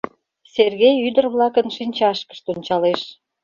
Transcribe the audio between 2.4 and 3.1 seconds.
ончалеш.